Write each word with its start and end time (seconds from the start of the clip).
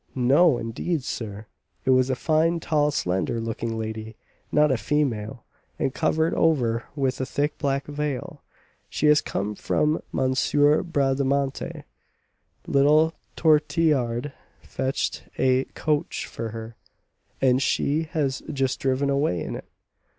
No 0.15 0.57
indeed, 0.57 1.03
sir, 1.03 1.45
it 1.85 1.91
was 1.91 2.09
a 2.09 2.15
fine, 2.15 2.59
tall, 2.59 2.89
slender 2.89 3.39
looking 3.39 3.77
lady, 3.77 4.15
not 4.51 4.71
a 4.71 4.75
female, 4.75 5.45
and 5.77 5.93
covered 5.93 6.33
over 6.33 6.85
with 6.95 7.21
a 7.21 7.23
thick 7.27 7.59
black 7.59 7.85
veil. 7.85 8.41
She 8.89 9.05
has 9.05 9.21
come 9.21 9.53
from 9.53 10.01
M. 10.11 10.33
Bradamanti. 10.33 11.83
Little 12.65 13.13
Tortillard 13.35 14.33
fetched 14.63 15.25
a 15.37 15.65
coach 15.75 16.25
for 16.25 16.49
her, 16.49 16.75
and 17.39 17.61
she 17.61 18.07
has 18.13 18.41
just 18.51 18.79
driven 18.79 19.11
away 19.11 19.39
in 19.43 19.55
it. 19.55 19.65